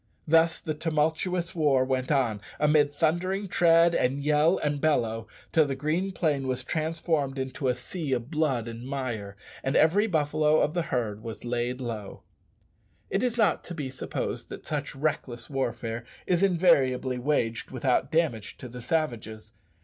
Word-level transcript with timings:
Thus 0.27 0.59
the 0.59 0.73
tumultuous 0.73 1.53
war 1.53 1.85
went 1.85 2.11
on, 2.11 2.41
amid 2.59 2.91
thundering 2.91 3.47
tread, 3.47 3.93
and 3.93 4.23
yell, 4.23 4.57
and 4.57 4.81
bellow, 4.81 5.27
till 5.51 5.67
the 5.67 5.75
green 5.75 6.11
plain 6.11 6.47
was 6.47 6.63
transformed 6.63 7.37
into 7.37 7.67
a 7.67 7.75
sea 7.75 8.11
of 8.13 8.31
blood 8.31 8.67
and 8.67 8.83
mire, 8.83 9.37
and 9.63 9.75
every 9.75 10.07
buffalo 10.07 10.59
of 10.59 10.73
the 10.73 10.81
herd 10.89 11.21
was 11.21 11.45
laid 11.45 11.79
low. 11.81 12.23
It 13.11 13.21
is 13.21 13.37
not 13.37 13.63
to 13.65 13.75
be 13.75 13.91
supposed 13.91 14.49
that 14.49 14.65
such 14.65 14.95
reckless 14.95 15.51
warfare 15.51 16.03
is 16.25 16.41
invariably 16.41 17.19
waged 17.19 17.69
without 17.69 18.11
damage 18.11 18.57
to 18.57 18.67
the 18.67 18.81
savages. 18.81 19.53